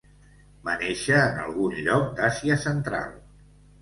[0.69, 3.13] Va néixer en algun lloc d'Àsia central.